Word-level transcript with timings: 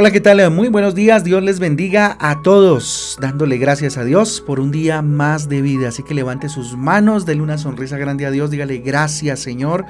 Hola, 0.00 0.12
¿qué 0.12 0.20
tal? 0.20 0.48
Muy 0.52 0.68
buenos 0.68 0.94
días. 0.94 1.24
Dios 1.24 1.42
les 1.42 1.58
bendiga 1.58 2.16
a 2.20 2.40
todos, 2.42 3.18
dándole 3.20 3.58
gracias 3.58 3.96
a 3.96 4.04
Dios 4.04 4.40
por 4.40 4.60
un 4.60 4.70
día 4.70 5.02
más 5.02 5.48
de 5.48 5.60
vida. 5.60 5.88
Así 5.88 6.04
que 6.04 6.14
levante 6.14 6.48
sus 6.48 6.76
manos, 6.76 7.26
denle 7.26 7.42
una 7.42 7.58
sonrisa 7.58 7.98
grande 7.98 8.24
a 8.24 8.30
Dios, 8.30 8.52
dígale 8.52 8.78
gracias 8.78 9.40
Señor 9.40 9.86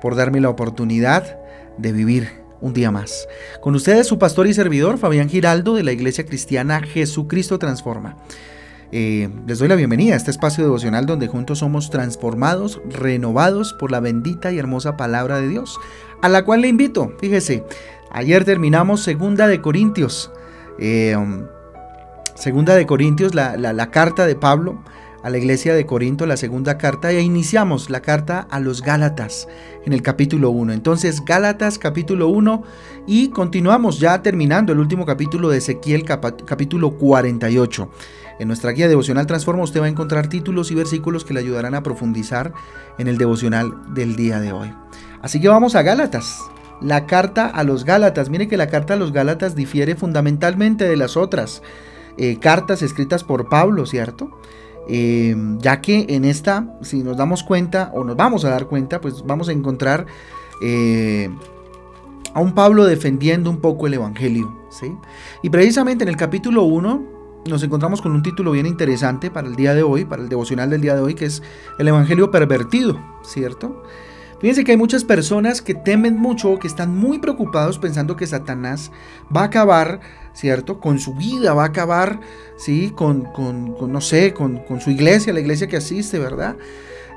por 0.00 0.16
darme 0.16 0.40
la 0.40 0.48
oportunidad 0.48 1.38
de 1.78 1.92
vivir 1.92 2.28
un 2.60 2.72
día 2.72 2.90
más. 2.90 3.28
Con 3.60 3.76
ustedes 3.76 4.08
su 4.08 4.18
pastor 4.18 4.48
y 4.48 4.52
servidor, 4.52 4.98
Fabián 4.98 5.28
Giraldo, 5.28 5.76
de 5.76 5.84
la 5.84 5.92
Iglesia 5.92 6.26
Cristiana 6.26 6.80
Jesucristo 6.82 7.60
Transforma. 7.60 8.16
Eh, 8.90 9.30
les 9.46 9.60
doy 9.60 9.68
la 9.68 9.76
bienvenida 9.76 10.14
a 10.14 10.16
este 10.16 10.32
espacio 10.32 10.64
devocional 10.64 11.06
donde 11.06 11.28
juntos 11.28 11.60
somos 11.60 11.88
transformados, 11.88 12.82
renovados 12.90 13.74
por 13.74 13.92
la 13.92 14.00
bendita 14.00 14.50
y 14.50 14.58
hermosa 14.58 14.96
palabra 14.96 15.40
de 15.40 15.48
Dios, 15.48 15.78
a 16.20 16.28
la 16.28 16.44
cual 16.44 16.60
le 16.60 16.68
invito, 16.68 17.14
fíjese, 17.18 17.64
Ayer 18.12 18.44
terminamos 18.44 19.02
Segunda 19.02 19.48
de 19.48 19.62
Corintios. 19.62 20.30
Eh, 20.78 21.16
um, 21.16 21.46
segunda 22.34 22.74
de 22.74 22.86
Corintios, 22.86 23.34
la, 23.34 23.90
carta 23.90 24.26
de 24.26 24.34
Pablo 24.34 24.82
a 25.22 25.30
la 25.30 25.38
iglesia 25.38 25.74
de 25.74 25.86
Corinto, 25.86 26.26
la 26.26 26.36
segunda 26.36 26.76
carta, 26.76 27.10
e 27.10 27.20
iniciamos 27.22 27.88
la 27.88 28.02
carta 28.02 28.46
a 28.50 28.60
los 28.60 28.82
Gálatas 28.82 29.48
en 29.86 29.94
el 29.94 30.02
capítulo 30.02 30.50
1. 30.50 30.72
Entonces, 30.74 31.24
Gálatas 31.24 31.78
capítulo 31.78 32.28
1 32.28 32.62
y 33.06 33.28
continuamos 33.28 33.98
ya 33.98 34.20
terminando 34.20 34.72
el 34.72 34.80
último 34.80 35.06
capítulo 35.06 35.48
de 35.48 35.58
Ezequiel 35.58 36.04
capítulo 36.04 36.98
48. 36.98 37.88
En 38.40 38.48
nuestra 38.48 38.72
guía 38.72 38.88
devocional 38.88 39.26
Transforma 39.26 39.62
usted 39.62 39.80
va 39.80 39.86
a 39.86 39.90
encontrar 39.90 40.26
títulos 40.26 40.70
y 40.70 40.74
versículos 40.74 41.24
que 41.24 41.32
le 41.32 41.40
ayudarán 41.40 41.74
a 41.76 41.82
profundizar 41.82 42.52
en 42.98 43.06
el 43.06 43.16
devocional 43.16 43.72
del 43.94 44.16
día 44.16 44.40
de 44.40 44.52
hoy. 44.52 44.74
Así 45.22 45.40
que 45.40 45.48
vamos 45.48 45.76
a 45.76 45.82
Gálatas, 45.82 46.40
la 46.82 47.06
carta 47.06 47.46
a 47.46 47.64
los 47.64 47.84
Gálatas. 47.84 48.30
Mire 48.30 48.48
que 48.48 48.56
la 48.56 48.68
carta 48.68 48.94
a 48.94 48.96
los 48.96 49.12
Gálatas 49.12 49.54
difiere 49.54 49.94
fundamentalmente 49.94 50.88
de 50.88 50.96
las 50.96 51.16
otras 51.16 51.62
eh, 52.16 52.38
cartas 52.38 52.82
escritas 52.82 53.24
por 53.24 53.48
Pablo, 53.48 53.86
¿cierto? 53.86 54.30
Eh, 54.88 55.34
ya 55.58 55.80
que 55.80 56.06
en 56.08 56.24
esta, 56.24 56.66
si 56.82 57.02
nos 57.02 57.16
damos 57.16 57.42
cuenta 57.42 57.90
o 57.94 58.04
nos 58.04 58.16
vamos 58.16 58.44
a 58.44 58.50
dar 58.50 58.66
cuenta, 58.66 59.00
pues 59.00 59.24
vamos 59.24 59.48
a 59.48 59.52
encontrar 59.52 60.06
eh, 60.60 61.30
a 62.34 62.40
un 62.40 62.54
Pablo 62.54 62.84
defendiendo 62.84 63.48
un 63.48 63.60
poco 63.60 63.86
el 63.86 63.94
Evangelio, 63.94 64.52
¿sí? 64.70 64.94
Y 65.42 65.50
precisamente 65.50 66.04
en 66.04 66.08
el 66.08 66.16
capítulo 66.16 66.64
1 66.64 67.12
nos 67.46 67.62
encontramos 67.62 68.00
con 68.00 68.12
un 68.12 68.22
título 68.22 68.52
bien 68.52 68.66
interesante 68.66 69.30
para 69.30 69.48
el 69.48 69.56
día 69.56 69.74
de 69.74 69.82
hoy, 69.82 70.04
para 70.04 70.22
el 70.22 70.28
devocional 70.28 70.70
del 70.70 70.80
día 70.80 70.94
de 70.94 71.00
hoy, 71.00 71.14
que 71.14 71.26
es 71.26 71.42
el 71.78 71.88
Evangelio 71.88 72.30
pervertido, 72.30 73.00
¿cierto? 73.22 73.82
Fíjense 74.42 74.64
que 74.64 74.72
hay 74.72 74.76
muchas 74.76 75.04
personas 75.04 75.62
que 75.62 75.72
temen 75.72 76.16
mucho, 76.16 76.58
que 76.58 76.66
están 76.66 76.92
muy 76.96 77.20
preocupados 77.20 77.78
pensando 77.78 78.16
que 78.16 78.26
Satanás 78.26 78.90
va 79.34 79.42
a 79.42 79.44
acabar, 79.44 80.00
¿cierto? 80.32 80.80
Con 80.80 80.98
su 80.98 81.14
vida, 81.14 81.54
va 81.54 81.62
a 81.62 81.68
acabar, 81.68 82.18
¿sí? 82.56 82.92
Con, 82.96 83.28
no 83.80 84.00
sé, 84.00 84.34
con, 84.34 84.60
su 84.80 84.90
iglesia, 84.90 85.32
la 85.32 85.38
iglesia 85.38 85.68
que 85.68 85.76
asiste, 85.76 86.18
¿verdad? 86.18 86.56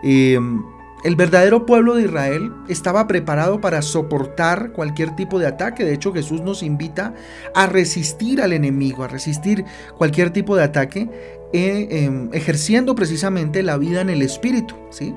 Em, 0.03 0.63
el 1.03 1.15
verdadero 1.15 1.65
pueblo 1.65 1.95
de 1.95 2.03
Israel 2.03 2.53
estaba 2.67 3.07
preparado 3.07 3.59
para 3.59 3.81
soportar 3.81 4.71
cualquier 4.71 5.15
tipo 5.15 5.39
de 5.39 5.47
ataque. 5.47 5.83
De 5.83 5.95
hecho, 5.95 6.13
Jesús 6.13 6.41
nos 6.41 6.61
invita 6.61 7.15
a 7.55 7.65
resistir 7.65 8.39
al 8.39 8.53
enemigo, 8.53 9.03
a 9.03 9.07
resistir 9.07 9.65
cualquier 9.97 10.29
tipo 10.29 10.55
de 10.55 10.63
ataque, 10.63 11.09
eh, 11.53 11.87
em, 11.89 12.29
ejerciendo 12.33 12.93
precisamente 12.93 13.63
la 13.63 13.77
vida 13.77 14.01
en 14.01 14.11
el 14.11 14.21
Espíritu. 14.21 14.75
¿sí? 14.91 15.15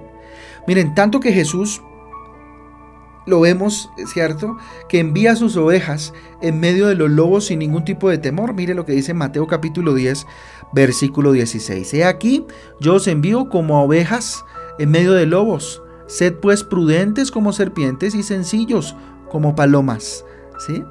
Miren, 0.66 0.94
tanto 0.94 1.20
que 1.20 1.32
Jesús 1.32 1.82
lo 3.28 3.40
vemos, 3.40 3.90
¿cierto? 4.12 4.56
Que 4.88 4.98
envía 4.98 5.36
sus 5.36 5.56
ovejas 5.56 6.12
en 6.40 6.58
medio 6.60 6.86
de 6.86 6.94
los 6.94 7.10
lobos 7.10 7.46
sin 7.46 7.60
ningún 7.60 7.84
tipo 7.84 8.08
de 8.08 8.18
temor. 8.18 8.54
Mire 8.54 8.74
lo 8.74 8.84
que 8.84 8.92
dice 8.92 9.14
Mateo 9.14 9.46
capítulo 9.46 9.94
10, 9.94 10.26
versículo 10.72 11.32
16. 11.32 11.94
He 11.94 12.04
aquí, 12.04 12.44
yo 12.80 12.94
os 12.94 13.06
envío 13.06 13.48
como 13.48 13.82
ovejas 13.82 14.44
en 14.78 14.90
medio 14.90 15.12
de 15.12 15.26
lobos. 15.26 15.82
Sed 16.06 16.34
pues 16.36 16.64
prudentes 16.64 17.30
como 17.30 17.52
serpientes 17.52 18.14
y 18.14 18.22
sencillos 18.22 18.96
como 19.30 19.54
palomas. 19.54 20.24
¿Sí? 20.66 20.82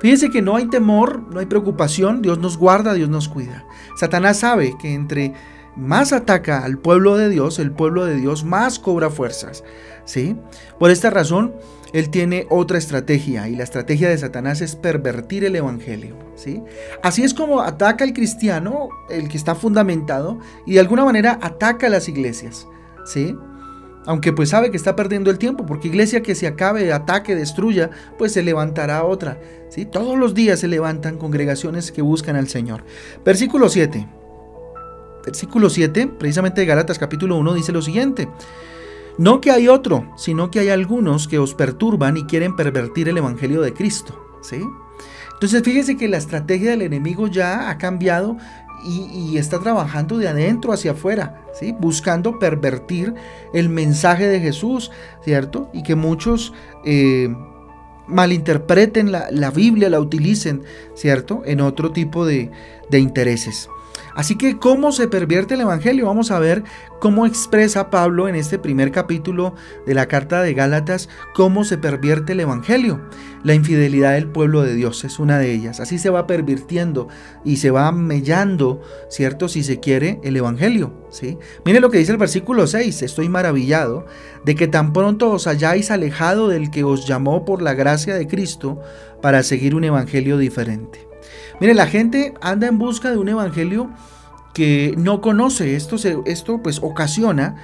Fíjense 0.00 0.30
que 0.30 0.42
no 0.42 0.56
hay 0.56 0.66
temor, 0.66 1.22
no 1.30 1.38
hay 1.38 1.46
preocupación, 1.46 2.22
Dios 2.22 2.38
nos 2.38 2.56
guarda, 2.56 2.92
Dios 2.94 3.08
nos 3.08 3.28
cuida. 3.28 3.64
Satanás 3.94 4.40
sabe 4.40 4.74
que 4.80 4.94
entre 4.94 5.32
más 5.76 6.12
ataca 6.12 6.64
al 6.64 6.78
pueblo 6.78 7.16
de 7.16 7.28
Dios, 7.28 7.58
el 7.58 7.72
pueblo 7.72 8.04
de 8.04 8.16
Dios 8.16 8.44
más 8.44 8.78
cobra 8.78 9.10
fuerzas. 9.10 9.64
¿sí? 10.04 10.36
Por 10.78 10.90
esta 10.90 11.10
razón, 11.10 11.54
él 11.92 12.10
tiene 12.10 12.46
otra 12.48 12.78
estrategia 12.78 13.48
y 13.48 13.56
la 13.56 13.64
estrategia 13.64 14.08
de 14.08 14.18
Satanás 14.18 14.60
es 14.60 14.76
pervertir 14.76 15.44
el 15.44 15.56
evangelio, 15.56 16.16
¿sí? 16.36 16.62
Así 17.02 17.22
es 17.22 17.34
como 17.34 17.60
ataca 17.60 18.04
al 18.04 18.14
cristiano, 18.14 18.88
el 19.10 19.28
que 19.28 19.36
está 19.36 19.54
fundamentado 19.54 20.38
y 20.66 20.74
de 20.74 20.80
alguna 20.80 21.04
manera 21.04 21.38
ataca 21.42 21.88
a 21.88 21.90
las 21.90 22.08
iglesias, 22.08 22.66
¿sí? 23.04 23.36
Aunque 24.06 24.32
pues 24.32 24.48
sabe 24.48 24.70
que 24.70 24.76
está 24.76 24.96
perdiendo 24.96 25.30
el 25.30 25.38
tiempo, 25.38 25.66
porque 25.66 25.88
iglesia 25.88 26.22
que 26.22 26.34
se 26.34 26.46
acabe, 26.46 26.92
ataque, 26.92 27.36
destruya, 27.36 27.90
pues 28.18 28.32
se 28.32 28.42
levantará 28.42 29.04
otra, 29.04 29.38
¿sí? 29.68 29.84
Todos 29.84 30.18
los 30.18 30.34
días 30.34 30.60
se 30.60 30.68
levantan 30.68 31.18
congregaciones 31.18 31.92
que 31.92 32.02
buscan 32.02 32.36
al 32.36 32.48
Señor. 32.48 32.84
Versículo 33.22 33.68
7. 33.68 34.21
Versículo 35.24 35.70
7, 35.70 36.08
precisamente 36.18 36.60
de 36.60 36.66
Galatas 36.66 36.98
capítulo 36.98 37.36
1 37.36 37.54
dice 37.54 37.72
lo 37.72 37.82
siguiente: 37.82 38.28
no 39.18 39.40
que 39.40 39.50
hay 39.50 39.68
otro, 39.68 40.10
sino 40.16 40.50
que 40.50 40.60
hay 40.60 40.70
algunos 40.70 41.28
que 41.28 41.38
os 41.38 41.54
perturban 41.54 42.16
y 42.16 42.24
quieren 42.24 42.56
pervertir 42.56 43.08
el 43.08 43.18
Evangelio 43.18 43.60
de 43.60 43.74
Cristo. 43.74 44.38
¿sí? 44.42 44.62
Entonces 45.34 45.62
fíjese 45.62 45.96
que 45.96 46.08
la 46.08 46.16
estrategia 46.16 46.70
del 46.70 46.82
enemigo 46.82 47.26
ya 47.26 47.68
ha 47.68 47.78
cambiado 47.78 48.36
y, 48.84 49.36
está 49.38 49.60
trabajando 49.60 50.18
de 50.18 50.28
adentro 50.28 50.72
hacia 50.72 50.92
afuera, 50.92 51.44
¿sí? 51.52 51.72
buscando 51.78 52.38
pervertir 52.40 53.14
el 53.54 53.68
mensaje 53.68 54.26
de 54.26 54.40
Jesús, 54.40 54.90
¿cierto? 55.22 55.70
Y 55.72 55.84
que 55.84 55.94
muchos 55.94 56.52
eh, 56.84 57.32
malinterpreten 58.08 59.12
la, 59.12 59.50
Biblia, 59.50 59.88
la 59.88 60.00
utilicen, 60.00 60.64
¿cierto? 60.94 61.42
En 61.44 61.60
otro 61.60 61.92
tipo 61.92 62.26
de, 62.26 62.50
de 62.90 62.98
intereses. 62.98 63.68
Así 64.14 64.36
que, 64.36 64.58
¿cómo 64.58 64.92
se 64.92 65.08
pervierte 65.08 65.54
el 65.54 65.62
Evangelio? 65.62 66.06
Vamos 66.06 66.30
a 66.30 66.38
ver 66.38 66.64
cómo 67.00 67.26
expresa 67.26 67.90
Pablo 67.90 68.28
en 68.28 68.34
este 68.34 68.58
primer 68.58 68.92
capítulo 68.92 69.54
de 69.86 69.94
la 69.94 70.06
carta 70.06 70.42
de 70.42 70.54
Gálatas, 70.54 71.08
cómo 71.34 71.64
se 71.64 71.78
pervierte 71.78 72.32
el 72.32 72.40
Evangelio. 72.40 73.00
La 73.42 73.54
infidelidad 73.54 74.12
del 74.12 74.28
pueblo 74.28 74.62
de 74.62 74.74
Dios 74.74 75.04
es 75.04 75.18
una 75.18 75.38
de 75.38 75.52
ellas. 75.52 75.80
Así 75.80 75.98
se 75.98 76.10
va 76.10 76.26
pervirtiendo 76.26 77.08
y 77.44 77.56
se 77.56 77.70
va 77.70 77.90
mellando, 77.90 78.80
¿cierto? 79.08 79.48
Si 79.48 79.62
se 79.62 79.80
quiere, 79.80 80.20
el 80.22 80.36
Evangelio. 80.36 80.92
¿sí? 81.10 81.38
Mire 81.64 81.80
lo 81.80 81.90
que 81.90 81.98
dice 81.98 82.12
el 82.12 82.18
versículo 82.18 82.66
6. 82.66 83.02
Estoy 83.02 83.28
maravillado 83.28 84.06
de 84.44 84.54
que 84.54 84.68
tan 84.68 84.92
pronto 84.92 85.30
os 85.30 85.46
hayáis 85.46 85.90
alejado 85.90 86.48
del 86.48 86.70
que 86.70 86.84
os 86.84 87.06
llamó 87.06 87.44
por 87.44 87.62
la 87.62 87.74
gracia 87.74 88.14
de 88.14 88.26
Cristo 88.26 88.80
para 89.20 89.42
seguir 89.42 89.74
un 89.74 89.84
Evangelio 89.84 90.38
diferente. 90.38 91.11
Mire, 91.60 91.74
la 91.74 91.86
gente 91.86 92.34
anda 92.40 92.66
en 92.66 92.78
busca 92.78 93.10
de 93.10 93.18
un 93.18 93.28
evangelio 93.28 93.90
que 94.54 94.94
no 94.96 95.20
conoce. 95.20 95.76
Esto, 95.76 95.96
esto 96.24 96.62
pues 96.62 96.80
ocasiona 96.82 97.56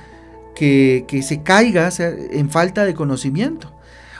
que, 0.54 1.04
que 1.09 1.22
se 1.22 1.43
caiga 1.43 1.91
en 1.98 2.50
falta 2.50 2.84
de 2.84 2.94
conocimiento. 2.94 3.72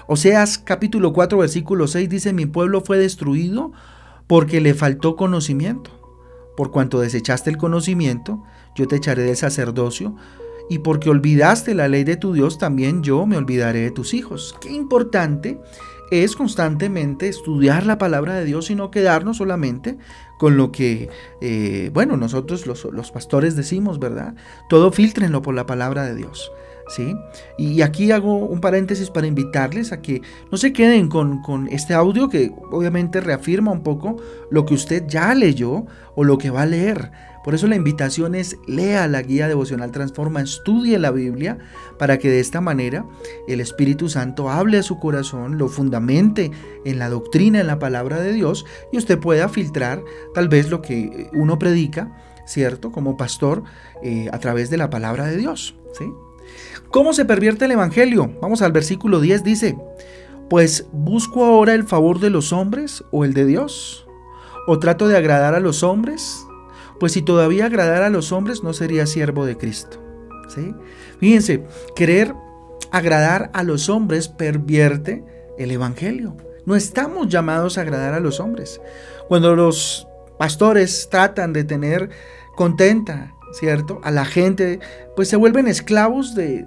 Oseas 0.07 0.59
capítulo 0.59 1.13
4 1.13 1.39
versículo 1.39 1.87
6 1.87 2.09
dice, 2.09 2.33
mi 2.33 2.47
pueblo 2.47 2.81
fue 2.81 2.99
destruido 2.99 3.73
porque 4.27 4.61
le 4.61 4.75
faltó 4.75 5.17
conocimiento. 5.17 5.91
Por 6.57 6.71
cuanto 6.71 7.01
desechaste 7.01 7.51
el 7.51 7.57
conocimiento, 7.57 8.43
yo 8.75 8.89
te 8.89 8.97
echaré 8.97 9.23
del 9.23 9.37
sacerdocio, 9.37 10.17
y 10.69 10.79
porque 10.81 11.11
olvidaste 11.11 11.75
la 11.75 11.89
ley 11.89 12.05
de 12.05 12.17
tu 12.17 12.33
Dios, 12.33 12.59
también 12.59 13.03
yo 13.03 13.27
me 13.27 13.37
olvidaré 13.37 13.81
de 13.81 13.91
tus 13.91 14.13
hijos. 14.15 14.55
Qué 14.61 14.71
importante 14.71 15.59
es 16.11 16.37
constantemente 16.37 17.29
estudiar 17.29 17.87
la 17.87 17.99
palabra 17.99 18.35
de 18.35 18.45
Dios 18.45 18.71
y 18.71 18.75
no 18.75 18.91
quedarnos 18.91 19.39
solamente 19.39 19.99
con 20.39 20.57
lo 20.57 20.73
que, 20.73 21.11
eh, 21.41 21.91
bueno, 21.93 22.17
nosotros 22.17 22.67
los, 22.67 23.11
pastores 23.11 23.57
decimos, 23.57 23.99
¿verdad? 23.99 24.35
Todo 24.69 24.93
filtrenlo 24.93 25.43
por 25.43 25.55
la 25.55 25.67
palabra 25.67 26.05
de 26.05 26.15
Dios. 26.15 26.51
¿Sí? 26.89 27.15
Y 27.59 27.83
aquí 27.83 28.11
hago 28.13 28.35
un 28.35 28.61
paréntesis 28.61 29.11
para 29.11 29.27
invitarles 29.27 29.93
a 29.93 30.01
que 30.01 30.23
no 30.51 30.57
se 30.57 30.73
queden 30.73 31.09
con, 31.09 31.43
con, 31.43 31.69
este 31.69 31.93
audio 31.93 32.31
que 32.31 32.51
obviamente 32.71 33.21
reafirma 33.21 33.71
un 33.71 33.83
poco 33.83 34.17
lo 34.51 34.65
que 34.65 34.73
usted 34.73 35.07
ya 35.07 35.35
leyó 35.35 35.85
o 36.15 36.25
lo 36.25 36.39
que 36.39 36.49
va 36.49 36.63
a 36.63 36.67
leer. 36.67 37.11
Por 37.49 37.55
eso 37.55 37.67
la 37.67 37.77
invitación 37.77 38.35
es 38.35 38.59
lea 38.67 39.09
la 39.09 39.23
guía 39.23 39.49
devocional 39.49 39.91
Transforma, 39.91 40.43
estudie 40.43 40.99
la 40.99 41.11
Biblia 41.11 41.57
para 41.99 42.19
que 42.19 42.29
de 42.29 42.41
esta 42.41 42.61
manera 42.61 43.07
el 43.47 43.61
Espíritu 43.61 44.11
Santo 44.11 44.51
hable 44.51 44.77
a 44.77 44.83
su 44.83 44.99
corazón, 44.99 45.57
lo 45.57 45.69
fundamente 45.69 46.51
en 46.85 46.99
la 46.99 47.09
doctrina, 47.09 47.61
en 47.61 47.67
la 47.67 47.79
palabra 47.79 48.21
de 48.21 48.35
Dios 48.35 48.67
y 48.93 48.99
usted 48.99 49.19
pueda 49.19 49.49
filtrar 49.49 50.03
tal 50.35 50.49
vez 50.49 50.69
lo 50.69 50.83
que 50.83 51.31
uno 51.33 51.59
predica, 51.59 52.15
¿cierto? 52.47 52.93
Como 52.93 53.17
pastor 53.17 53.63
eh, 54.03 54.29
a 54.31 54.39
través 54.41 54.69
de 54.69 54.77
la 54.77 54.91
palabra 54.91 55.25
de 55.27 55.39
Dios, 55.39 55.75
¿sí? 55.93 56.05
¿Cómo 56.91 57.13
se 57.13 57.25
pervierte 57.25 57.67
el 57.67 57.73
Evangelio? 57.73 58.33
Vamos 58.41 58.63
al 58.63 58.73
versículo 58.73 59.21
10, 59.21 59.45
dice, 59.45 59.79
Pues 60.49 60.87
busco 60.93 61.45
ahora 61.45 61.75
el 61.75 61.85
favor 61.85 62.19
de 62.19 62.31
los 62.31 62.53
hombres 62.53 63.05
o 63.11 63.25
el 63.25 63.35
de 63.35 63.45
Dios. 63.45 64.07
¿O 64.67 64.79
trato 64.79 65.07
de 65.07 65.17
agradar 65.17 65.55
a 65.55 65.61
los 65.61 65.83
hombres? 65.83 66.47
Pues 66.99 67.13
si 67.13 67.23
todavía 67.23 67.67
agradara 67.67 68.07
a 68.07 68.11
los 68.11 68.33
hombres 68.33 68.63
no 68.63 68.73
sería 68.73 69.07
siervo 69.07 69.45
de 69.45 69.57
Cristo. 69.57 70.03
¿sí? 70.49 70.75
Fíjense, 71.21 71.65
querer 71.95 72.35
agradar 72.91 73.51
a 73.53 73.63
los 73.63 73.89
hombres 73.89 74.29
pervierte 74.29 75.25
el 75.59 75.71
Evangelio. 75.71 76.37
No 76.65 76.75
estamos 76.75 77.29
llamados 77.29 77.79
a 77.79 77.83
agradar 77.83 78.15
a 78.15 78.21
los 78.21 78.41
hombres. 78.41 78.81
Cuando 79.29 79.55
los 79.55 80.07
pastores 80.39 81.09
tratan 81.11 81.53
de 81.53 81.65
tener 81.65 82.11
contenta, 82.57 83.35
¿cierto? 83.53 84.01
A 84.05 84.11
la 84.11 84.25
gente, 84.25 84.81
pues 85.17 85.29
se 85.29 85.37
vuelven 85.37 85.69
esclavos 85.69 86.35
de, 86.35 86.67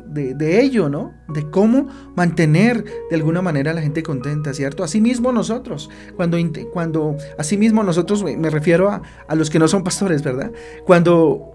ello, 0.62 0.90
¿no? 0.90 1.14
De 1.28 1.50
cómo 1.50 1.88
mantener 2.16 2.84
de 3.10 3.16
alguna 3.16 3.42
manera 3.42 3.72
a 3.72 3.74
la 3.74 3.82
gente 3.82 4.04
contenta, 4.04 4.54
¿cierto? 4.54 4.84
Asimismo 4.84 5.32
nosotros, 5.32 5.90
cuando, 6.16 6.38
cuando 6.74 7.18
asimismo 7.38 7.84
nosotros, 7.84 8.24
me 8.24 8.50
refiero 8.50 8.90
a, 8.90 9.02
a 9.28 9.36
los 9.36 9.50
que 9.50 9.60
no 9.60 9.68
son 9.68 9.84
pastores, 9.84 10.24
¿verdad? 10.24 10.52
Cuando 10.86 11.52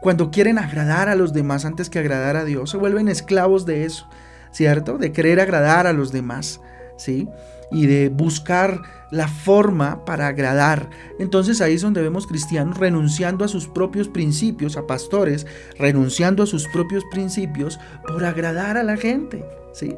cuando 0.00 0.30
quieren 0.30 0.58
agradar 0.58 1.08
a 1.08 1.14
los 1.14 1.32
demás 1.32 1.64
antes 1.64 1.90
que 1.90 1.98
agradar 1.98 2.36
a 2.36 2.44
Dios, 2.44 2.70
se 2.70 2.78
vuelven 2.78 3.08
esclavos 3.08 3.66
de 3.66 3.84
eso, 3.84 4.08
¿cierto? 4.50 4.96
De 4.96 5.12
querer 5.12 5.40
agradar 5.40 5.86
a 5.86 5.92
los 5.92 6.10
demás, 6.10 6.60
¿sí? 6.96 7.28
Y 7.70 7.86
de 7.86 8.08
buscar 8.08 8.80
la 9.10 9.28
forma 9.28 10.04
para 10.04 10.28
agradar. 10.28 10.90
Entonces 11.18 11.60
ahí 11.60 11.74
es 11.74 11.82
donde 11.82 12.02
vemos 12.02 12.26
cristianos 12.26 12.78
renunciando 12.78 13.44
a 13.44 13.48
sus 13.48 13.66
propios 13.66 14.08
principios, 14.08 14.76
a 14.76 14.86
pastores, 14.86 15.46
renunciando 15.78 16.42
a 16.42 16.46
sus 16.46 16.68
propios 16.68 17.04
principios 17.10 17.78
por 18.06 18.24
agradar 18.24 18.76
a 18.76 18.82
la 18.82 18.96
gente. 18.96 19.44
¿sí? 19.72 19.96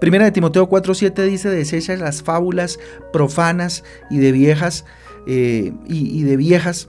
Primera 0.00 0.24
de 0.24 0.32
Timoteo 0.32 0.68
4:7 0.68 1.24
dice, 1.24 1.50
desecha 1.50 1.96
las 1.96 2.22
fábulas 2.22 2.78
profanas 3.12 3.84
y 4.10 4.18
de 4.18 4.32
viejas, 4.32 4.84
eh, 5.26 5.72
y, 5.86 6.22
de 6.22 6.36
viejas, 6.36 6.88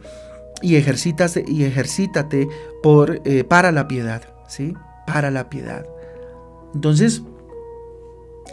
y, 0.62 0.76
ejercítate, 0.76 1.44
y 1.48 1.64
ejercítate 1.64 2.48
por, 2.82 3.22
eh, 3.26 3.44
para 3.44 3.72
la 3.72 3.88
piedad, 3.88 4.22
¿sí? 4.48 4.74
Para 5.06 5.30
la 5.32 5.50
piedad. 5.50 5.86
Entonces, 6.74 7.22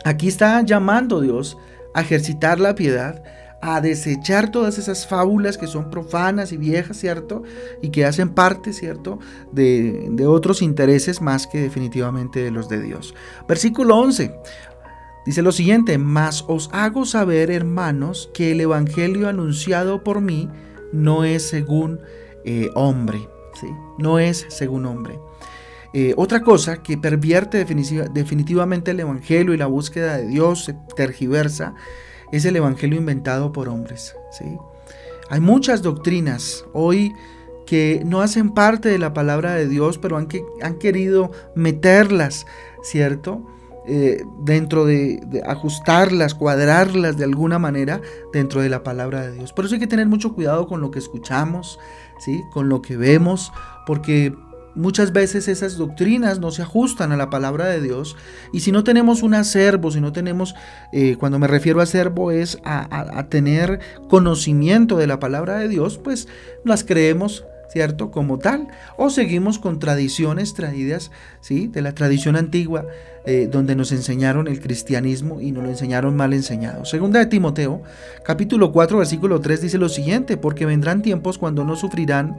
aquí 0.05 0.29
está 0.29 0.63
llamando 0.63 1.21
Dios 1.21 1.57
a 1.95 2.01
ejercitar 2.01 2.61
la 2.61 2.75
piedad, 2.75 3.23
a 3.63 3.81
desechar 3.81 4.51
todas 4.51 4.79
esas 4.79 5.07
fábulas 5.07 5.59
que 5.59 5.67
son 5.67 5.91
profanas 5.91 6.53
y 6.53 6.57
viejas, 6.57 6.97
¿cierto? 6.97 7.43
Y 7.83 7.91
que 7.91 8.07
hacen 8.07 8.31
parte, 8.31 8.73
¿cierto? 8.73 9.19
De, 9.53 10.09
de, 10.11 10.27
otros 10.27 10.63
intereses 10.63 11.21
más 11.21 11.47
que 11.47 11.61
definitivamente 11.61 12.43
de 12.43 12.51
los 12.51 12.69
de 12.69 12.81
Dios. 12.81 13.15
Versículo 13.47 13.97
11. 13.99 14.35
Dice 15.27 15.43
lo 15.43 15.53
siguiente, 15.53 15.99
mas 15.99 16.45
os 16.49 16.71
hago 16.73 17.05
saber, 17.05 17.51
hermanos, 17.51 18.31
que 18.33 18.53
el 18.53 18.61
Evangelio 18.63 19.29
anunciado 19.29 20.03
por 20.03 20.23
mí 20.23 20.49
no 20.93 21.25
es 21.25 21.47
según 21.47 22.01
eh, 22.45 22.71
hombre, 22.75 23.29
¿sí? 23.61 23.69
No 23.99 24.19
es 24.19 24.47
según 24.49 24.87
hombre. 24.87 25.19
Eh, 25.93 26.15
otra 26.17 26.41
cosa 26.41 26.83
que 26.83 26.97
pervierte 26.97 27.65
definitivamente 27.65 28.93
el 28.93 29.01
Evangelio 29.01 29.55
y 29.55 29.57
la 29.57 29.67
búsqueda 29.67 30.19
de 30.19 30.29
Dios, 30.29 30.73
tergiversa, 30.95 31.75
es 32.33 32.45
el 32.45 32.57
Evangelio 32.57 32.99
inventado 32.99 33.53
por 33.53 33.69
hombres. 33.69 34.15
¿sí? 34.31 34.57
Hay 35.29 35.41
muchas 35.41 35.83
doctrinas 35.83 36.65
hoy 36.73 37.13
que 37.67 38.03
no 38.05 38.21
hacen 38.21 38.51
parte 38.51 38.89
de 38.89 38.99
la 38.99 39.13
palabra 39.13 39.55
de 39.55 39.69
Dios, 39.69 39.99
pero 39.99 40.17
han 40.17 40.79
querido 40.79 41.31
meterlas, 41.55 42.47
¿cierto? 42.83 43.47
Eh, 43.87 44.25
dentro 44.41 44.85
de, 44.85 45.21
de, 45.27 45.43
ajustarlas, 45.43 46.35
cuadrarlas 46.35 47.17
de 47.17 47.25
alguna 47.25 47.59
manera 47.59 48.01
dentro 48.33 48.61
de 48.61 48.69
la 48.69 48.83
palabra 48.83 49.23
de 49.23 49.33
Dios. 49.33 49.53
Por 49.53 49.65
eso 49.65 49.75
hay 49.75 49.81
que 49.81 49.87
tener 49.87 50.07
mucho 50.07 50.35
cuidado 50.35 50.69
con 50.69 50.81
lo 50.81 50.91
que 50.91 50.99
escuchamos, 50.99 51.79
¿sí? 52.19 52.43
con 52.53 52.69
lo 52.69 52.83
que 52.83 52.97
vemos, 52.97 53.53
porque 53.87 54.35
muchas 54.75 55.13
veces 55.13 55.49
esas 55.49 55.77
doctrinas 55.77 56.39
no 56.39 56.51
se 56.51 56.63
ajustan 56.63 57.13
a 57.13 57.17
la 57.17 57.31
palabra 57.31 57.67
de 57.67 57.81
Dios 57.81 58.17
y 58.53 58.61
si 58.61 58.73
no 58.73 58.85
tenemos 58.85 59.23
un 59.23 59.35
acervo, 59.35 59.91
si 59.91 60.01
no 60.01 60.13
tenemos, 60.13 60.55
eh, 60.93 61.17
cuando 61.19 61.39
me 61.39 61.47
refiero 61.47 61.81
a 61.81 61.85
acervo 61.85 62.31
es 62.31 62.59
a, 62.65 63.27
tener 63.29 63.81
conocimiento 64.09 64.97
de 64.97 65.07
la 65.07 65.19
palabra 65.19 65.59
de 65.59 65.69
Dios, 65.69 65.99
pues 65.99 66.29
las 66.65 66.85
creemos 66.85 67.45
¿cierto? 67.71 68.11
Como 68.11 68.39
tal. 68.39 68.67
O 68.97 69.11
seguimos 69.11 69.61
con 69.61 69.79
tradiciones 69.79 70.55
traídas, 70.55 71.13
¿sí? 71.41 71.69
De 71.69 71.83
la 71.83 71.93
tradición 71.93 72.35
antigua, 72.35 72.87
eh, 73.25 73.49
donde 73.49 73.77
nos 73.77 73.93
enseñaron 73.93 74.49
el 74.49 74.61
cristianismo 74.61 75.41
y 75.41 75.53
nos 75.53 75.63
lo 75.63 75.71
enseñaron 75.71 76.17
mal 76.17 76.33
enseñado. 76.33 76.85
Segunda 76.85 77.21
de 77.21 77.27
Timoteo, 77.27 77.83
capítulo 78.25 78.73
4, 78.73 78.99
versículo 78.99 79.41
3 79.41 79.61
dice 79.63 79.79
lo 79.79 79.89
siguiente, 79.89 80.37
porque 80.37 80.67
vendrán 80.67 81.03
tiempos 81.03 81.39
cuando 81.39 81.65
no 81.65 81.77
sufrirán 81.77 82.39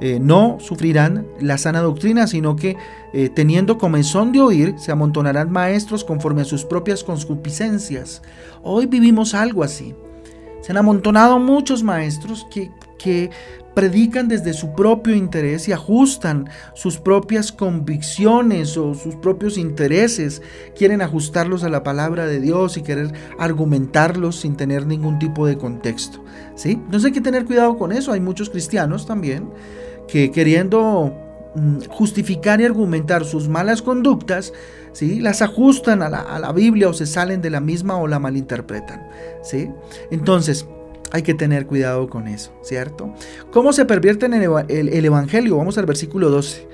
eh, 0.00 0.18
no 0.20 0.58
sufrirán 0.60 1.26
la 1.40 1.56
sana 1.56 1.80
doctrina, 1.80 2.26
sino 2.26 2.54
que 2.56 2.76
eh, 3.12 3.30
teniendo 3.30 3.78
comezón 3.78 4.32
de 4.32 4.40
oír, 4.40 4.74
se 4.78 4.92
amontonarán 4.92 5.50
maestros 5.50 6.04
conforme 6.04 6.42
a 6.42 6.44
sus 6.44 6.64
propias 6.64 7.02
concupiscencias. 7.02 8.22
Hoy 8.62 8.86
vivimos 8.86 9.34
algo 9.34 9.62
así. 9.62 9.94
Se 10.60 10.72
han 10.72 10.78
amontonado 10.78 11.38
muchos 11.38 11.82
maestros 11.82 12.46
que, 12.50 12.70
que 12.98 13.30
predican 13.76 14.26
desde 14.26 14.54
su 14.54 14.74
propio 14.74 15.14
interés 15.14 15.68
y 15.68 15.72
ajustan 15.72 16.48
sus 16.74 16.98
propias 16.98 17.52
convicciones 17.52 18.76
o 18.78 18.94
sus 18.94 19.16
propios 19.16 19.58
intereses, 19.58 20.40
quieren 20.74 21.02
ajustarlos 21.02 21.62
a 21.62 21.68
la 21.68 21.82
palabra 21.82 22.26
de 22.26 22.40
Dios 22.40 22.78
y 22.78 22.82
querer 22.82 23.12
argumentarlos 23.38 24.36
sin 24.36 24.56
tener 24.56 24.86
ningún 24.86 25.18
tipo 25.18 25.46
de 25.46 25.58
contexto. 25.58 26.24
¿sí? 26.54 26.72
Entonces 26.72 27.04
hay 27.04 27.12
que 27.12 27.20
tener 27.20 27.44
cuidado 27.44 27.76
con 27.76 27.92
eso. 27.92 28.12
Hay 28.12 28.20
muchos 28.20 28.48
cristianos 28.48 29.06
también 29.06 29.50
que 30.08 30.30
queriendo 30.30 31.12
mm, 31.54 31.84
justificar 31.88 32.60
y 32.60 32.64
argumentar 32.64 33.24
sus 33.24 33.48
malas 33.48 33.82
conductas, 33.82 34.52
¿sí? 34.92 35.20
las 35.20 35.42
ajustan 35.42 36.02
a 36.02 36.08
la, 36.08 36.52
Biblia 36.52 36.88
o 36.88 36.94
se 36.94 37.06
salen 37.06 37.42
de 37.42 37.50
la 37.50 37.60
misma 37.60 37.96
o 37.96 38.06
la 38.06 38.18
malinterpretan. 38.18 39.08
¿sí? 39.42 39.70
Entonces, 40.10 40.66
hay 41.12 41.22
que 41.22 41.34
tener 41.34 41.66
cuidado 41.66 42.08
con 42.08 42.28
eso, 42.28 42.52
¿cierto? 42.62 43.14
¿Cómo 43.52 43.72
se 43.72 43.84
pervierte 43.84 44.26
en 44.26 44.34
el, 44.34 45.04
Evangelio? 45.04 45.56
Vamos 45.56 45.78
al 45.78 45.86
versículo 45.86 46.30
12. 46.30 46.66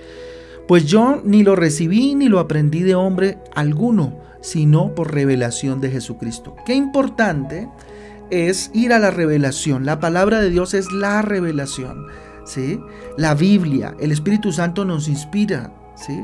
Pues 0.67 0.87
yo 0.87 1.21
ni 1.25 1.43
lo 1.43 1.57
recibí 1.57 2.15
ni 2.15 2.29
lo 2.29 2.39
aprendí 2.39 2.83
de 2.83 2.95
hombre 2.95 3.39
alguno, 3.55 4.19
sino 4.41 4.95
por 4.95 5.13
revelación 5.13 5.81
de 5.81 5.91
Jesucristo. 5.91 6.57
Qué 6.65 6.75
importante 6.75 7.69
es 8.31 8.71
ir 8.73 8.93
a 8.93 8.99
la 8.99 9.11
revelación. 9.11 9.85
La 9.85 10.01
palabra 10.01 10.41
de 10.41 10.51
Dios 10.51 10.75
es 10.75 10.91
la 10.93 11.23
revelación. 11.23 12.07
La 13.17 13.35
Biblia, 13.35 13.95
el 14.01 14.13
Espíritu 14.13 14.53
Santo 14.53 14.85
nos 14.85 15.09
inspira, 15.09 15.73
¿sí? 15.95 16.21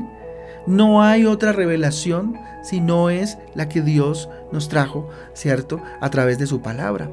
No 0.67 1.01
hay 1.01 1.25
otra 1.25 1.51
revelación 1.51 2.37
si 2.63 2.79
no 2.81 3.09
es 3.09 3.37
la 3.55 3.69
que 3.69 3.81
Dios 3.81 4.29
nos 4.51 4.69
trajo, 4.69 5.09
¿cierto? 5.33 5.81
A 6.01 6.09
través 6.09 6.37
de 6.37 6.47
su 6.47 6.61
palabra. 6.61 7.09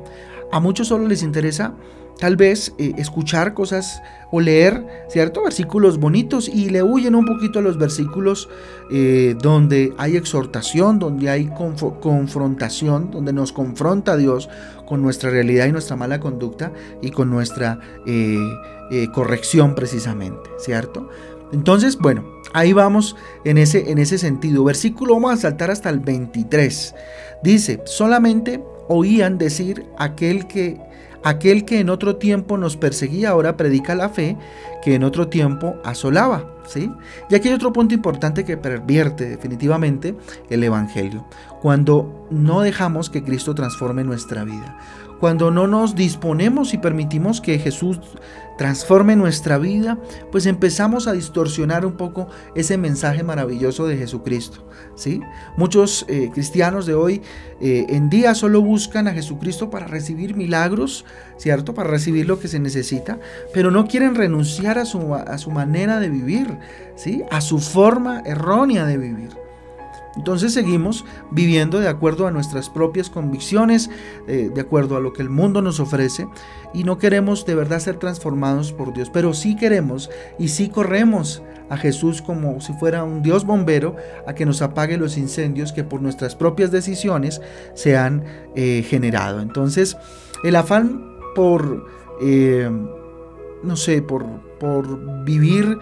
A 0.53 0.61
muchos 0.61 0.89
solo 0.89 1.07
les 1.07 1.23
interesa 1.23 1.75
tal 2.18 2.37
vez 2.37 2.73
eh, 2.78 2.94
escuchar 2.99 3.54
cosas 3.54 4.02
o 4.32 4.40
leer, 4.40 5.06
¿cierto? 5.08 5.44
Versículos 5.44 5.99
bonitos 5.99 6.49
y 6.49 6.70
le 6.70 6.82
huyen 6.82 7.14
un 7.14 7.25
poquito 7.25 7.58
a 7.58 7.62
los 7.62 7.78
versículos 7.78 8.49
eh, 8.90 9.37
donde 9.40 9.92
hay 9.99 10.16
exhortación, 10.16 10.99
donde 10.99 11.30
hay 11.30 11.50
confrontación, 12.00 13.11
donde 13.11 13.32
nos 13.32 13.52
confronta 13.52 14.16
Dios 14.16 14.49
con 14.87 15.02
nuestra 15.02 15.30
realidad 15.30 15.66
y 15.66 15.73
nuestra 15.73 15.96
mala 15.96 16.20
conducta 16.20 16.73
y 17.02 17.11
con 17.11 17.30
nuestra 17.30 17.78
eh, 18.06 18.38
corrección 19.12 19.75
precisamente, 19.75 20.50
¿cierto? 20.58 21.08
Entonces, 21.52 21.96
bueno, 21.99 22.25
ahí 22.52 22.73
vamos 22.73 23.14
en 23.44 23.58
ese, 23.58 23.90
en 23.90 23.99
ese 23.99 24.18
sentido. 24.18 24.64
Versículo, 24.64 25.14
vamos 25.14 25.35
a 25.35 25.37
saltar 25.37 25.70
hasta 25.70 25.90
el 25.90 26.00
23. 26.00 26.94
Dice, 27.42 27.82
solamente 27.85 28.62
oían 28.88 29.38
decir 29.38 29.87
aquel 29.99 30.46
que 30.46 30.78
aquel 31.26 31.64
que 31.64 31.80
en 31.80 31.90
otro 31.90 32.16
tiempo 32.16 32.56
nos 32.56 32.76
perseguía 32.76 33.30
ahora 33.30 33.56
predica 33.56 33.97
la 33.97 34.09
fe 34.09 34.37
que 34.85 34.95
en 34.95 35.02
otro 35.02 35.26
tiempo 35.26 35.75
asolaba, 35.83 36.49
¿sí? 36.68 36.88
Y 37.28 37.35
aquí 37.35 37.49
hay 37.49 37.54
otro 37.54 37.73
punto 37.73 37.95
importante 37.95 38.45
que 38.45 38.56
pervierte 38.56 39.28
definitivamente 39.28 40.14
el 40.50 40.62
evangelio, 40.62 41.26
cuando 41.61 42.28
no 42.30 42.61
dejamos 42.61 43.11
que 43.11 43.25
Cristo 43.25 43.56
transforme 43.56 44.04
nuestra 44.04 44.45
vida. 44.45 44.78
Cuando 45.20 45.50
no 45.50 45.66
nos 45.66 45.94
disponemos 45.94 46.75
y 46.75 46.78
permitimos 46.78 47.40
que 47.40 47.58
Jesús 47.58 47.99
transforme 48.56 49.16
nuestra 49.16 49.58
vida, 49.58 49.99
pues 50.32 50.46
empezamos 50.46 51.06
a 51.06 51.12
distorsionar 51.12 51.85
un 51.85 51.96
poco 51.96 52.28
ese 52.54 52.78
mensaje 52.78 53.23
maravilloso 53.23 53.87
de 53.87 53.96
Jesucristo. 53.96 54.66
¿sí? 54.94 55.20
Muchos 55.56 56.06
eh, 56.08 56.30
cristianos 56.32 56.87
de 56.87 56.94
hoy 56.94 57.23
eh, 57.61 57.87
en 57.90 58.08
día 58.08 58.35
solo 58.35 58.62
buscan 58.62 59.08
a 59.08 59.12
Jesucristo 59.12 59.70
para 59.70 59.87
recibir 59.87 60.37
milagros, 60.37 61.04
¿cierto? 61.37 61.75
Para 61.75 61.90
recibir 61.90 62.26
lo 62.26 62.38
que 62.38 62.49
se 62.49 62.58
necesita, 62.58 63.18
pero 63.52 63.70
no 63.70 63.87
quieren 63.87 64.14
renunciar 64.14 64.78
a 64.78 64.85
su, 64.85 65.14
a 65.14 65.38
su 65.38 65.50
manera 65.50 66.00
de 66.00 66.08
vivir, 66.08 66.58
¿sí? 66.96 67.23
A 67.30 67.40
su 67.40 67.58
forma 67.58 68.23
errónea 68.25 68.87
de 68.87 68.99
vivir. 68.99 69.46
Entonces 70.16 70.52
seguimos 70.54 71.04
viviendo 71.30 71.78
de 71.78 71.88
acuerdo 71.88 72.26
a 72.26 72.30
nuestras 72.30 72.70
propias 72.70 73.11
convicciones, 73.11 73.90
eh, 74.26 74.50
de 74.52 74.61
acuerdo 74.61 74.96
a 74.96 75.00
lo 75.00 75.12
que 75.12 75.23
el 75.23 75.30
mundo 75.30 75.62
nos 75.62 75.80
ofrece, 75.80 76.26
y 76.73 76.85
no 76.85 76.99
queremos 76.99 77.46
de 77.46 77.54
verdad 77.54 77.80
ser 77.80 77.99
transformados 77.99 78.73
por 78.73 78.92
Dios, 78.92 79.11
pero 79.12 79.35
sí 79.35 79.56
queremos 79.56 80.11
y 80.38 80.49
sí 80.49 80.68
corremos 80.68 81.42
a 81.68 81.76
Jesús 81.76 82.23
como 82.23 82.61
si 82.61 82.73
fuera 82.75 83.04
un 83.04 83.23
Dios 83.23 83.44
bombero 83.44 83.96
a 84.26 84.35
que 84.35 84.46
nos 84.46 84.62
apague 84.62 84.96
los 84.96 85.18
incendios 85.18 85.73
que 85.73 85.85
por 85.85 86.00
nuestras 86.00 86.37
propias 86.37 86.70
decisiones 86.70 87.40
se 87.75 87.96
han 87.96 88.25
eh, 88.54 88.85
generado. 88.88 89.40
Entonces, 89.40 89.96
el 90.44 90.56
afán 90.56 91.04
por, 91.35 91.87
eh, 92.23 92.70
no 93.62 93.76
sé, 93.76 94.00
por, 94.00 94.25
por 94.58 95.25
vivir 95.25 95.78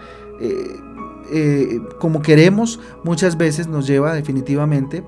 eh, 1.31 1.79
como 1.99 2.21
queremos, 2.21 2.79
muchas 3.03 3.37
veces 3.37 3.67
nos 3.67 3.87
lleva 3.87 4.13
definitivamente 4.13 5.03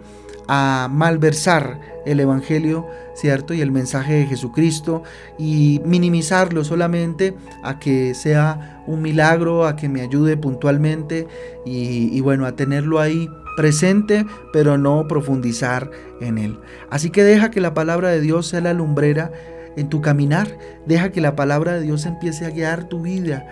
a 0.47 0.87
malversar 0.91 1.79
el 2.05 2.19
Evangelio, 2.19 2.87
¿cierto? 3.15 3.53
Y 3.53 3.61
el 3.61 3.71
mensaje 3.71 4.13
de 4.13 4.25
Jesucristo 4.27 5.03
y 5.37 5.81
minimizarlo 5.83 6.63
solamente 6.63 7.35
a 7.63 7.79
que 7.79 8.13
sea 8.13 8.83
un 8.87 9.01
milagro, 9.01 9.65
a 9.65 9.75
que 9.75 9.89
me 9.89 10.01
ayude 10.01 10.37
puntualmente 10.37 11.27
y, 11.65 12.15
y 12.15 12.21
bueno, 12.21 12.45
a 12.45 12.55
tenerlo 12.55 12.99
ahí 12.99 13.29
presente, 13.57 14.25
pero 14.53 14.77
no 14.77 15.07
profundizar 15.07 15.91
en 16.21 16.37
él. 16.37 16.59
Así 16.89 17.09
que 17.09 17.23
deja 17.23 17.51
que 17.51 17.59
la 17.59 17.73
palabra 17.73 18.09
de 18.09 18.21
Dios 18.21 18.47
sea 18.47 18.61
la 18.61 18.73
lumbrera 18.73 19.31
en 19.77 19.89
tu 19.89 20.01
caminar. 20.01 20.57
Deja 20.85 21.11
que 21.11 21.21
la 21.21 21.35
palabra 21.35 21.73
de 21.73 21.81
Dios 21.81 22.05
empiece 22.05 22.45
a 22.45 22.49
guiar 22.49 22.89
tu 22.89 23.01
vida, 23.01 23.47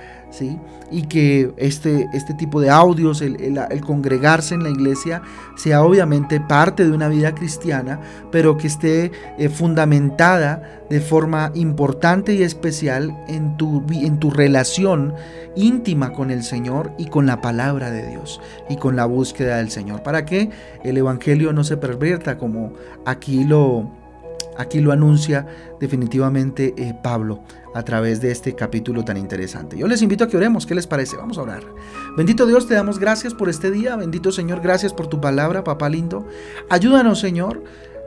Y 0.91 1.03
que 1.03 1.53
este, 1.57 2.07
este 2.13 2.33
tipo 2.33 2.61
de 2.61 2.69
audios, 2.69 3.21
el, 3.21 3.57
congregarse 3.85 4.55
en 4.55 4.63
la 4.63 4.69
iglesia, 4.69 5.21
sea 5.55 5.83
obviamente 5.83 6.39
parte 6.39 6.83
de 6.83 6.91
una 6.91 7.07
vida 7.07 7.33
cristiana, 7.33 7.99
pero 8.31 8.57
que 8.57 8.67
esté 8.67 9.11
eh, 9.37 9.49
fundamentada 9.49 10.81
de 10.89 11.01
forma 11.01 11.51
importante 11.55 12.33
y 12.33 12.43
especial 12.43 13.17
en 13.27 13.57
tu, 13.57 13.83
en 13.91 14.19
tu 14.19 14.29
relación 14.29 15.13
íntima 15.55 16.11
con 16.11 16.31
el 16.31 16.43
Señor 16.43 16.91
y 16.97 17.07
con 17.07 17.25
la 17.25 17.41
palabra 17.41 17.89
de 17.89 18.07
Dios 18.07 18.41
y 18.69 18.77
con 18.77 18.95
la 18.95 19.05
búsqueda 19.05 19.57
del 19.57 19.71
Señor, 19.71 20.03
para 20.03 20.25
que 20.25 20.49
el 20.83 20.97
Evangelio 20.97 21.53
no 21.53 21.63
se 21.63 21.77
pervierta 21.77 22.37
como 22.37 22.73
aquí 23.05 23.43
lo 23.43 23.89
Aquí 24.57 24.79
lo 24.79 24.91
anuncia 24.91 25.47
definitivamente 25.79 26.73
eh, 26.77 26.93
Pablo 27.03 27.43
a 27.73 27.83
través 27.83 28.21
de 28.21 28.31
este 28.31 28.55
capítulo 28.55 29.03
tan 29.03 29.17
interesante. 29.17 29.77
Yo 29.77 29.87
les 29.87 30.01
invito 30.01 30.23
a 30.23 30.27
que 30.27 30.37
oremos, 30.37 30.65
¿qué 30.65 30.75
les 30.75 30.87
parece? 30.87 31.17
Vamos 31.17 31.37
a 31.37 31.41
orar. 31.41 31.63
Bendito 32.15 32.45
Dios, 32.45 32.67
te 32.67 32.73
damos 32.73 32.99
gracias 32.99 33.33
por 33.33 33.49
este 33.49 33.69
día, 33.69 33.95
bendito 33.95 34.31
Señor, 34.31 34.61
gracias 34.61 34.93
por 34.93 35.07
tu 35.07 35.19
palabra, 35.19 35.63
papá 35.63 35.89
lindo. 35.89 36.25
Ayúdanos, 36.69 37.19
Señor, 37.19 37.63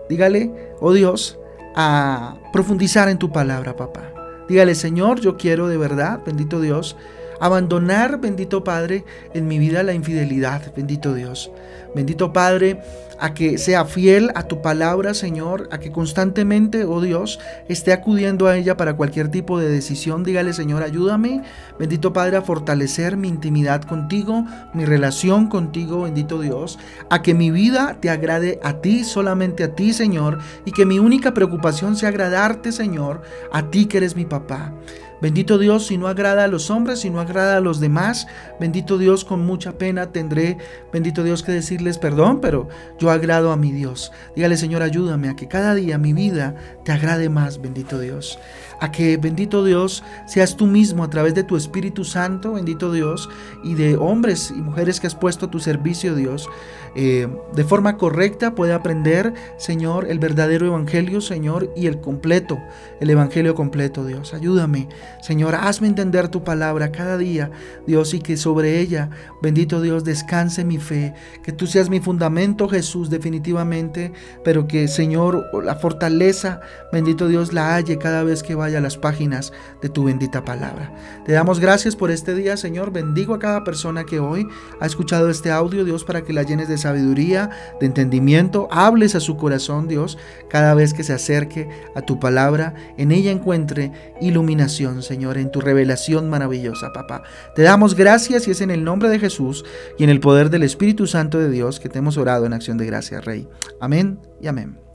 dígale, 0.08 0.72
oh 0.80 0.92
Dios, 0.92 1.38
a 1.76 2.38
profundizar 2.52 3.08
en 3.08 3.18
tu 3.18 3.30
palabra, 3.30 3.76
papá. 3.76 4.12
Dígale, 4.48 4.74
Señor, 4.74 5.20
yo 5.20 5.36
quiero 5.36 5.68
de 5.68 5.76
verdad, 5.76 6.20
bendito 6.24 6.60
Dios, 6.60 6.96
abandonar, 7.40 8.20
bendito 8.20 8.64
Padre, 8.64 9.04
en 9.34 9.48
mi 9.48 9.58
vida 9.58 9.82
la 9.82 9.94
infidelidad, 9.94 10.74
bendito 10.74 11.14
Dios. 11.14 11.50
Bendito 11.94 12.32
Padre, 12.32 12.80
a 13.18 13.34
que 13.34 13.58
sea 13.58 13.84
fiel 13.84 14.30
a 14.34 14.44
tu 14.44 14.62
palabra, 14.62 15.14
Señor, 15.14 15.68
a 15.72 15.78
que 15.78 15.90
constantemente, 15.90 16.84
oh 16.84 17.00
Dios, 17.00 17.40
esté 17.68 17.92
acudiendo 17.92 18.46
a 18.46 18.56
ella 18.56 18.76
para 18.76 18.94
cualquier 18.94 19.28
tipo 19.28 19.58
de 19.58 19.68
decisión. 19.68 20.22
Dígale, 20.22 20.52
Señor, 20.52 20.82
ayúdame, 20.82 21.42
bendito 21.78 22.12
Padre, 22.12 22.36
a 22.36 22.42
fortalecer 22.42 23.16
mi 23.16 23.28
intimidad 23.28 23.82
contigo, 23.82 24.44
mi 24.74 24.84
relación 24.84 25.48
contigo, 25.48 26.02
bendito 26.02 26.40
Dios, 26.40 26.78
a 27.10 27.22
que 27.22 27.34
mi 27.34 27.50
vida 27.50 27.96
te 28.00 28.10
agrade 28.10 28.60
a 28.62 28.74
ti, 28.80 29.04
solamente 29.04 29.64
a 29.64 29.74
ti, 29.74 29.92
Señor, 29.92 30.38
y 30.64 30.72
que 30.72 30.86
mi 30.86 30.98
única 30.98 31.34
preocupación 31.34 31.96
sea 31.96 32.10
agradarte, 32.10 32.70
Señor, 32.70 33.22
a 33.52 33.70
ti 33.70 33.86
que 33.86 33.96
eres 33.96 34.14
mi 34.14 34.26
papá. 34.26 34.72
Bendito 35.20 35.58
Dios, 35.58 35.86
si 35.86 35.98
no 35.98 36.06
agrada 36.06 36.44
a 36.44 36.48
los 36.48 36.70
hombres, 36.70 37.00
si 37.00 37.10
no 37.10 37.18
agrada 37.18 37.27
a 37.36 37.60
los 37.60 37.80
demás, 37.80 38.26
bendito 38.58 38.96
Dios, 38.96 39.24
con 39.24 39.44
mucha 39.44 39.72
pena 39.76 40.12
tendré, 40.12 40.56
bendito 40.92 41.22
Dios, 41.22 41.42
que 41.42 41.52
decirles 41.52 41.98
perdón, 41.98 42.40
pero 42.40 42.68
yo 42.98 43.10
agrado 43.10 43.52
a 43.52 43.56
mi 43.56 43.72
Dios. 43.72 44.12
Dígale, 44.34 44.56
Señor, 44.56 44.82
ayúdame 44.82 45.28
a 45.28 45.36
que 45.36 45.48
cada 45.48 45.74
día 45.74 45.98
mi 45.98 46.12
vida 46.12 46.54
te 46.84 46.92
agrade 46.92 47.28
más, 47.28 47.60
bendito 47.60 47.98
Dios. 47.98 48.38
A 48.80 48.92
que, 48.92 49.16
bendito 49.16 49.64
Dios, 49.64 50.04
seas 50.26 50.56
tú 50.56 50.66
mismo 50.66 51.04
a 51.04 51.10
través 51.10 51.34
de 51.34 51.42
tu 51.42 51.56
Espíritu 51.56 52.04
Santo, 52.04 52.52
bendito 52.52 52.92
Dios, 52.92 53.28
y 53.64 53.74
de 53.74 53.96
hombres 53.96 54.52
y 54.56 54.60
mujeres 54.60 55.00
que 55.00 55.06
has 55.06 55.14
puesto 55.14 55.46
a 55.46 55.50
tu 55.50 55.58
servicio, 55.58 56.14
Dios, 56.14 56.48
eh, 56.94 57.28
de 57.54 57.64
forma 57.64 57.96
correcta 57.96 58.54
puede 58.54 58.72
aprender, 58.72 59.34
Señor, 59.56 60.06
el 60.10 60.18
verdadero 60.18 60.66
Evangelio, 60.66 61.20
Señor, 61.20 61.72
y 61.76 61.86
el 61.86 62.00
completo, 62.00 62.58
el 63.00 63.10
Evangelio 63.10 63.54
completo, 63.54 64.04
Dios. 64.04 64.34
Ayúdame, 64.34 64.88
Señor, 65.22 65.54
hazme 65.54 65.88
entender 65.88 66.28
tu 66.28 66.44
palabra 66.44 66.92
cada 66.92 67.18
día, 67.18 67.50
Dios, 67.86 68.14
y 68.14 68.20
que 68.20 68.36
sobre 68.36 68.80
ella, 68.80 69.10
bendito 69.42 69.80
Dios, 69.80 70.04
descanse 70.04 70.64
mi 70.64 70.78
fe, 70.78 71.14
que 71.42 71.52
tú 71.52 71.66
seas 71.66 71.90
mi 71.90 72.00
fundamento, 72.00 72.68
Jesús, 72.68 73.10
definitivamente, 73.10 74.12
pero 74.44 74.66
que, 74.66 74.88
Señor, 74.88 75.44
la 75.64 75.76
fortaleza, 75.76 76.60
bendito 76.92 77.28
Dios, 77.28 77.52
la 77.52 77.74
halle 77.74 77.98
cada 77.98 78.22
vez 78.22 78.42
que 78.42 78.54
vaya 78.54 78.67
a 78.76 78.80
las 78.80 78.96
páginas 78.96 79.52
de 79.80 79.88
tu 79.88 80.04
bendita 80.04 80.44
palabra. 80.44 80.94
Te 81.24 81.32
damos 81.32 81.60
gracias 81.60 81.96
por 81.96 82.10
este 82.10 82.34
día, 82.34 82.56
Señor. 82.56 82.92
Bendigo 82.92 83.34
a 83.34 83.38
cada 83.38 83.64
persona 83.64 84.04
que 84.04 84.20
hoy 84.20 84.46
ha 84.80 84.86
escuchado 84.86 85.30
este 85.30 85.50
audio, 85.50 85.84
Dios, 85.84 86.04
para 86.04 86.22
que 86.22 86.32
la 86.32 86.42
llenes 86.42 86.68
de 86.68 86.78
sabiduría, 86.78 87.50
de 87.80 87.86
entendimiento, 87.86 88.68
hables 88.70 89.14
a 89.14 89.20
su 89.20 89.36
corazón, 89.36 89.88
Dios, 89.88 90.18
cada 90.48 90.74
vez 90.74 90.94
que 90.94 91.04
se 91.04 91.12
acerque 91.12 91.68
a 91.94 92.02
tu 92.02 92.18
palabra, 92.20 92.74
en 92.96 93.12
ella 93.12 93.30
encuentre 93.30 93.92
iluminación, 94.20 95.02
Señor, 95.02 95.38
en 95.38 95.50
tu 95.50 95.60
revelación 95.60 96.28
maravillosa, 96.28 96.92
papá. 96.92 97.22
Te 97.54 97.62
damos 97.62 97.94
gracias 97.94 98.48
y 98.48 98.50
es 98.50 98.60
en 98.60 98.70
el 98.70 98.84
nombre 98.84 99.08
de 99.08 99.18
Jesús 99.18 99.64
y 99.98 100.04
en 100.04 100.10
el 100.10 100.20
poder 100.20 100.50
del 100.50 100.62
Espíritu 100.62 101.06
Santo 101.06 101.38
de 101.38 101.50
Dios 101.50 101.80
que 101.80 101.88
te 101.88 101.98
hemos 101.98 102.16
orado 102.16 102.46
en 102.46 102.52
acción 102.52 102.78
de 102.78 102.86
gracia, 102.86 103.20
Rey. 103.20 103.48
Amén 103.80 104.18
y 104.40 104.46
amén. 104.46 104.87